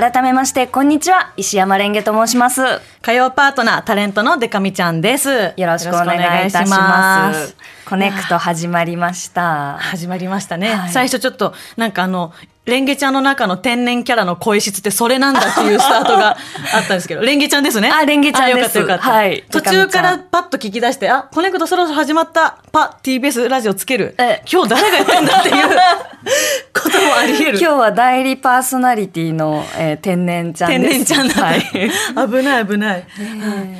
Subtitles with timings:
[0.00, 1.34] 改めまして、こんにちは。
[1.36, 2.62] 石山蓮華と申します。
[3.02, 5.28] 火曜パートナー、タレントのでか美ちゃんです。
[5.28, 7.54] よよろしくお願いいたします。
[7.84, 9.76] コネクト始まりました。
[9.78, 10.70] 始まりましたね。
[10.74, 12.32] はい最初ちょっと、なんかあの、
[12.64, 16.36] 蓮華ちゃんの中の天然キャラの声質ってそれなんだっていうスタートが
[16.72, 17.90] あったんですけど、蓮華ちゃんですね。
[17.90, 19.10] あ蓮華ちゃんですあよかったよかった。
[19.10, 24.14] はい途中からパッと聞き出して、あ、コネクトそろそろ始まった、パ、TBS ラジオつける。
[24.18, 25.68] え今日誰がやってんだっていう
[26.74, 27.58] こともあり得る。
[27.58, 30.82] 今日は代理パーソナリティの、えー天然ちゃんです。
[30.82, 31.62] 天然ちゃんだはい。
[31.62, 33.06] 危ない危ない。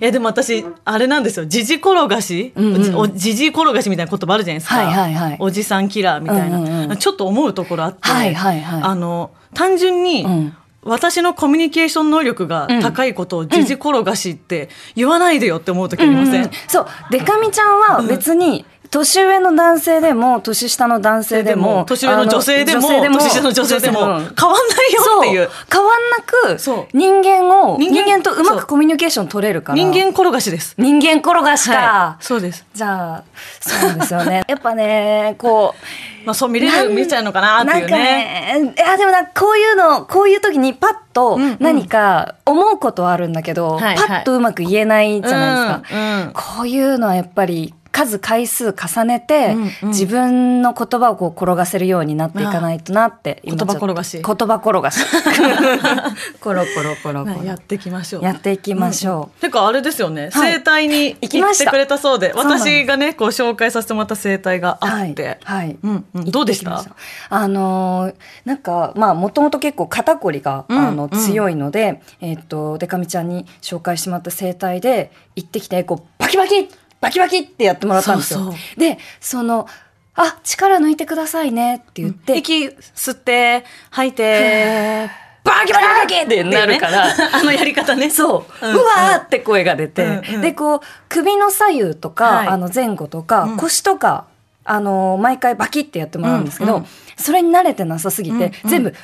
[0.00, 1.46] いやでも私あれなんですよ。
[1.46, 4.76] じじ転がし、んうんおじじ転がしみたいな言葉あるじゃないですか。
[4.76, 16.44] はいはいはいおじさんキラーみたいな、うんうんうんちょっと思うところあって、はいはいはいあの単純に、ん私のコミュニケーション能力が高いことをじじ転がしって言わないでよって思う時ありません。
[16.44, 24.32] うんそう、デカミちゃんは別に、年上の男性でも、年下の男性でも、年上の女性でも年下の女性でも変わんないよ
[25.18, 25.50] っていう。
[25.72, 29.76] 変わんなく人間を人人間間とうまくコミュニケーション取れるから。
[29.76, 30.76] 人間転がしです。
[30.78, 32.64] 人間転がしか、はい、そうです。
[32.72, 33.24] じゃあ
[33.60, 34.44] そうですよね。
[34.48, 35.74] やっぱねこ
[36.22, 38.04] うまあそう見れる見ちゃうのかなっていうなんかね。
[38.60, 41.56] ねいやでもなこういうのこういう時にパッとんうん。
[41.58, 43.96] 何か思うことはあるんだけど、はいはい。
[43.96, 46.32] パッとうまく言えないじゃないですか、うんうん。
[46.32, 49.88] こういうのはやっぱり数回数重ねて、うんうん。
[49.88, 54.20] 自分の言葉をこう転がせるようになっていかないとなって言葉転がし。
[54.22, 55.00] 言葉転がし。
[56.40, 57.44] コロコロコロコロ。
[57.44, 58.24] やっていきましょう。
[58.24, 60.52] やっていきましょう、てかあれですよね、はい。
[60.54, 61.64] 整体に行きました。
[61.64, 65.76] 行ってくれたそうで私がねこう紹介させてもらった整体があって、はい、はい。
[65.82, 66.84] うんうん、どうでした？
[67.30, 68.14] あのー
[68.44, 76.68] なんかまあもともと結構肩こりが、うんあのうん強いので、えっとデカミちゃんに紹介してもらった整体で行ってきてこうバキバキ
[77.04, 78.40] バキバキってやってもらったんですよ。
[78.40, 78.80] そうそう。
[78.80, 79.68] でその
[80.16, 85.10] あ力抜いてくださいねって言って、息吸って吐いて
[85.42, 87.04] バキバキバキってなるから。
[87.32, 88.08] あのやり方ね。
[88.10, 90.40] そう、ううんわーって声が出て、うんうん。
[90.40, 92.48] でこう首の左右とか、はい。
[92.48, 93.56] あの前後とか、うん。
[93.56, 94.26] 腰とか
[94.64, 96.86] あの毎回バキってやってもらうんですけど、うんうん。
[97.16, 98.50] それに慣れてなさすぎて、うんうん。
[98.70, 98.98] 全部「うわ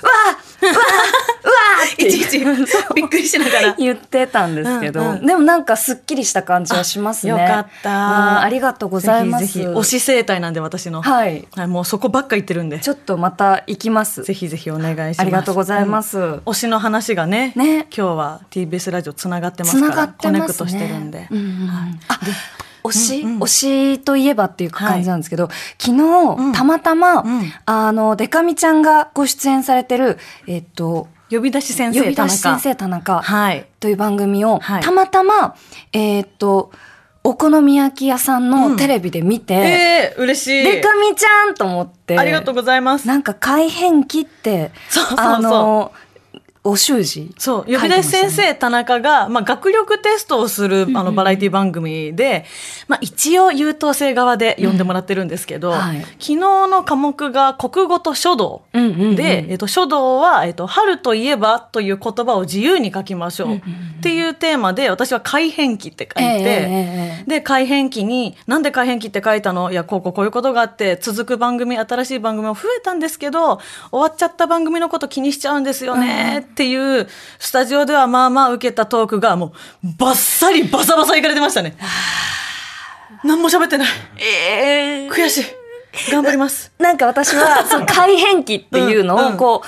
[0.63, 1.40] ーわー!」
[1.81, 2.39] っていちいち
[2.95, 3.75] びっくりしながら。
[3.75, 5.27] 言ってたんですけど、うんうん。
[5.27, 7.33] でもなんかすっきりした感じはしますね。
[7.33, 7.91] よかった。
[7.91, 9.61] うんありがとうございます。
[9.61, 11.47] 推し整体なんで私の、はい。
[11.55, 12.81] はい、もうそこばっか言ってるんで。
[12.81, 14.23] ちょっとまた行きます。
[14.23, 15.21] ぜひぜひお願いします。
[15.21, 16.19] ありがとうございます。
[16.19, 16.35] うん。
[16.47, 17.87] 推しの話がねね。
[17.97, 20.09] 今日は TBS ラジオつながってますから。
[20.09, 21.71] コネクトしてるんで、うんうんうん。
[22.09, 22.19] あ
[22.85, 23.43] 推し、うんうん。
[23.43, 25.49] 推しといえばっていう感じなんですけど、
[25.79, 26.03] 昨日、
[26.39, 26.53] うん。
[26.53, 27.53] たまたま、うん。
[27.67, 33.23] あの、デカミちゃんがご出演されてる、えっと、呼び出し先呼び生田中出し先生田中。
[33.23, 33.67] はい。
[33.79, 34.83] という番組を、はい。
[34.83, 35.55] たまたま、
[35.93, 36.73] えっと、
[37.23, 40.65] お好み焼き屋さんのテレビで見て、えー、嬉しい。
[40.65, 43.07] デカミちゃんと思って、ありがとうございます。
[43.07, 45.27] なんか改変期って、そうそうそう。
[45.27, 45.93] あの、
[46.63, 47.35] お習字？
[47.39, 52.45] そう、呼び出し先生田中が、まあ、学力テストをする、あの、バラエティ番組で、
[52.87, 56.01] まあ、一応優等生側で呼んでもらってるんですけど、うんはい。
[56.03, 58.63] 昨日の科目が国語と書道。
[58.75, 59.17] うんうんうん。
[59.17, 63.61] で、えっと、書道は、えっと、春といえばという言葉を自由に書きましょうっ
[64.03, 69.71] ていうテーマで、私は改変期って書いて、えええええで、改変期に、なんで改変期って書いたの？
[69.71, 73.61] いや、こうこうこういうことがあって、続く番組、新しい番組も増えたんですけど、
[73.91, 79.53] 終わっちゃった番組のこと気にしちゃうんですよね、っていう、スタジオではまあまあ受けたトークが、も
[79.85, 81.77] う、バッサリバサバサいかれてましたね。
[83.25, 83.89] 何も喋ってない。
[84.19, 85.45] ええ悔しい。
[86.11, 86.73] 頑張ります。
[86.79, 89.67] なんか私は、 その改変期っていうのうんうんをこう、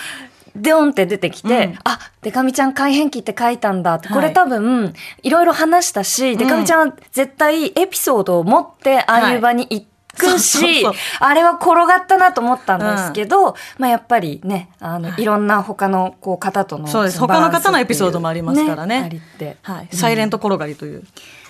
[0.54, 9.82] デオンって出てきて、うんあ、デカミちゃん改変期って書いたんだって、これはい多分、いろいろ話したし、デカミちゃんは絶対エピソードを持って、ああいう場に行
[10.16, 10.86] くし、
[11.20, 19.56] あれは転がったなと思ったんですけど、まあやっぱりね、あの、いろんな他のこう方との、そうです他の方のエピソードもありますからねありって。
[19.62, 19.88] はい。
[19.92, 21.04] サイレント転がりという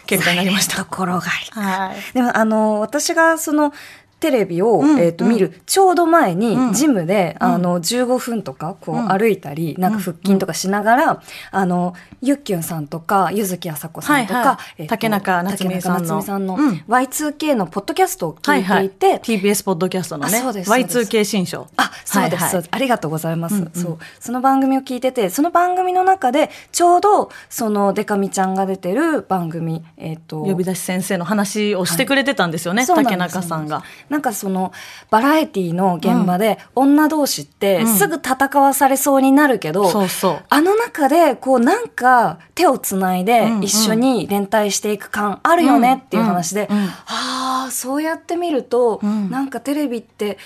[0.06, 0.76] 結果になりました。
[0.76, 1.20] ところが。
[1.20, 2.14] はい。
[2.14, 3.72] でもあの私がその
[4.22, 5.60] テレビを、うんえっとうん見る。
[5.66, 6.72] ちょうど前に、うん。
[6.72, 7.46] ジムで、うん。
[7.46, 9.08] あの15分とかこううん。
[9.08, 14.58] 歩いたり、なんか腹筋とかしながら、あのゆっきゅんさんとか柚木あさこさんとか、
[14.88, 16.22] 竹中夏実さんの。
[16.22, 16.84] さんのうん。
[16.88, 20.98] Y2K のポッドキャストを聞いていて、TBS ポッドキャストのねあそうですそうです。
[20.98, 21.66] Y2K 新書。
[21.76, 22.68] あ、そうです。
[22.70, 23.98] ありがとうございます、そう。
[24.20, 33.82] その番組を聞いてて、その番組の中で、ちょうど、その、デカミちゃんが出てる番組、えっ、と、呼び出し先生の話をしてくれてたんですよね、竹中さんが。
[34.12, 34.72] なんかその、
[35.10, 37.86] バラエティの現場で、女同士って、うん。
[37.86, 40.42] すぐ戦わされそうになるけど、そうそう。
[40.50, 43.64] あの中で、こうなんか手をつないでうんうん。
[43.64, 46.76] 一緒に連帯していく感あるよねっていう話で、うん。
[46.76, 46.84] うん。
[46.88, 49.30] ああ、そうやって見ると、うん。
[49.30, 50.36] なんかテレビって、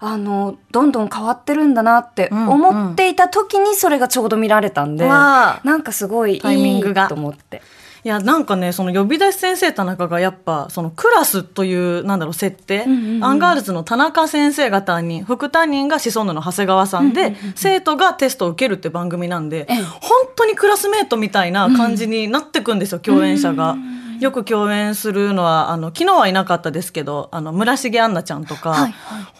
[0.00, 5.60] あの、どんどん変わってるんだなってうん思っていた時にそれがちょうど見られたんで、わあ。
[5.62, 7.62] なんかすごいいいタイミングがと思って。
[8.04, 19.82] いや、なんかね、その呼び出し先生タナカがやっぱ、そのクラスという、なんだろう、設定、んうんうんアンガールズの田中先生が担任、副担任がシソンヌの長谷川さんで、生徒がテストを受けるって番組なんで、ええ。
[19.82, 23.76] 本当にクラスメートみたいな感じになってくんですよ、共演者が。
[24.22, 28.92] よく共演するのは、あの、昨日はいなかったですけど、あの、村重杏奈ちゃんとか、はいはい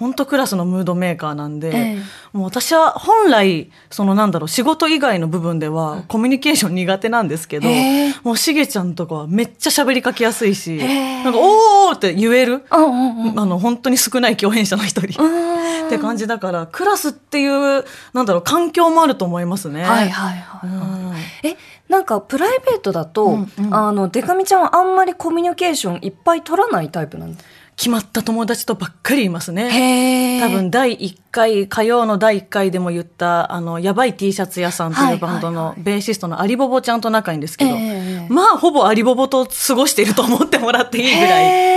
[0.02, 2.02] 本当クラスのムードメーカーなんで、ええ
[2.32, 12.64] もう私は本来、そのなんだろう、仕事以外の部分ではコミュニケーション苦手なんですけど、へえもうしげちゃんとかはめっちゃ喋りかけやすいし、へえなんか、おーって言える。
[12.70, 15.23] あの、本当に少ない共演者の一人。
[15.23, 15.52] うん
[15.87, 17.84] って感じだから、クラスっていう、
[18.14, 19.82] なんだろう、環境もあると思いますね。
[19.82, 20.70] はいはいはい。
[20.70, 21.11] うん
[21.42, 21.56] え、
[21.88, 27.42] なんかプライベートだと、うんうんあの、デカミちゃんはあんまりコミュニケーションいっぱい取らないタイプなんだ。
[27.76, 30.38] 決まった友達とばっかりいますね。
[30.38, 41.71] へ多分第1回火曜の第1回でも言ったあのやばい T シャツ屋さんというバンドのベーシストのアリボボちゃんと仲いいんですけど、ええまあほぼアリボボと過ごしていると思ってもらっていいぐらい。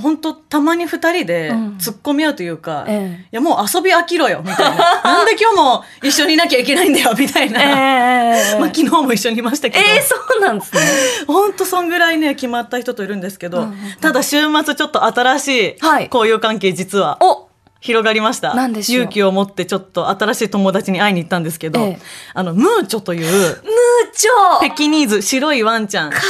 [0.00, 1.76] 本当たまに二人でうん。
[1.76, 3.28] 突っ込み合うというか、ええ。
[3.32, 5.02] いやもう遊び飽きろよみたいな。
[5.04, 10.80] なんで今日も一緒にいなきゃいけないんだよみたいな、えまあ、昨日も一緒にいましたけど、えーそうなんですね。
[11.26, 13.76] 本当そんぐらいね決まった人といるんですけど、うんうんうん。
[14.00, 16.10] ただ週末ちょっと新しいはい。
[16.12, 17.18] 交友関係実は。
[17.20, 17.49] お
[17.80, 18.54] 広がりました。
[18.94, 21.98] 勇気を持ってちょっと新しい友達に会いに行ったんですけど、ええ。
[22.34, 23.60] あの、ムーチョという、ムー
[24.14, 24.60] チョ。
[24.60, 26.10] ペキニーズ、白いワンちゃん。
[26.10, 26.22] かわ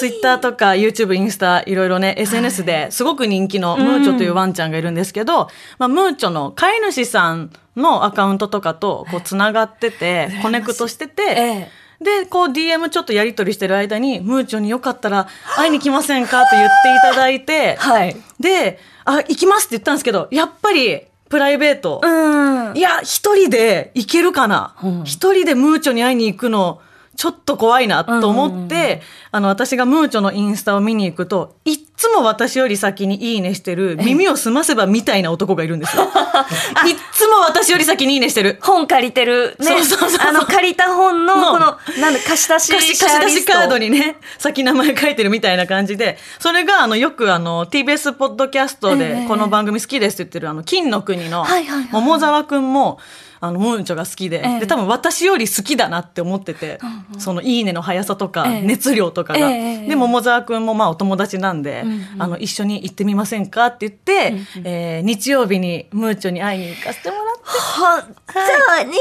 [0.00, 5.48] ツイッターとか YouTube、インスタ、いろいろね、SNS ですごく人気のムーチョというワンちゃんがいるんですけど、
[5.78, 11.70] まあ、ムーチョの飼い主さんのアカウントとかとこう繋がってて、コネクトしてて、え
[12.02, 16.40] で、こう DM ちょっとやり取りしてる間に、ムーチョによかったら会いに来ませんか？
[16.40, 18.16] って言っていただいて、はい。
[18.40, 22.00] で、あ、行きますって言ったんですけど、やっぱりプライベート。
[22.02, 22.76] うん。
[22.76, 26.80] いや、一人で行けるかなうん一、人でムーチョに会いに行くの、
[27.16, 36.04] ちょっと怖いなと思って、あの、私がムーチョのインスタを見に行くと、いっつも私より先にいいねしてる、耳を澄ませばみたいな男がいるんですよ。
[36.86, 38.58] いっつも私より先にいいねしてる。
[38.62, 39.56] 本借りてる。
[39.58, 39.66] ね。
[39.66, 52.98] そうそうそうあの、借りた本の、うんこの、なんだ、貸し出し貸し出しカードにね、先名前書いてるみたいな感じで、それが、あの、よくあの、TBS ポッドキャストえでえ、この番組好きですって言ってる、あの、金の国のはいはいはい、桃沢くんも、
[53.42, 54.60] あの、ムーンチョが好きで、ええ。
[54.60, 56.78] で、多分私より好きだなって思ってて、
[57.18, 58.62] その、いいねの速さとか、ええ。
[58.62, 59.50] 熱量とかが。
[59.50, 62.22] えで、桃沢くんもまあお友達なんで、うんうん。
[62.22, 64.34] あの、一緒に行ってみませんかって言って、
[64.64, 68.98] えー日曜日にムーチョに会いに行かせてもらって、本当に羨ま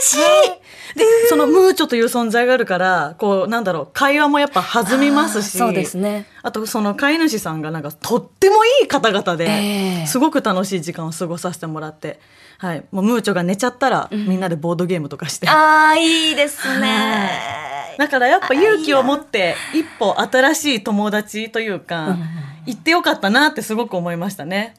[0.00, 0.98] しい。
[0.98, 6.26] で、そのムーチョという存在があるから、こう、なんだろう、会話もやっぱ弾みますし、そうですね。
[6.42, 10.06] あと、その飼い主さんがなんか、とってもいい方々で、ええ。
[10.06, 12.18] すごく楽しい時間を過ごさせてもらって、
[12.58, 12.84] はい。
[12.90, 15.48] もうムーチョが寝ちゃったら、みんなでボードゲームとかして。
[15.48, 17.30] ああ、いいですね。
[17.96, 22.16] だからやっぱ勇気を持って、一歩新しい友達というか、
[22.66, 24.74] 行ってよかったなってすごく思いましたね。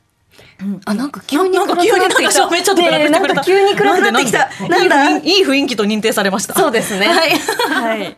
[0.85, 3.41] あ、なんか急になんか急に暗くなんしてくれた。
[3.41, 4.49] か急に暗くなってきた。
[4.67, 5.17] ななんんだ？
[5.17, 6.53] いい雰囲気と認定されました。
[6.53, 7.07] そうですね。
[7.07, 7.31] はい。
[7.31, 8.17] はい。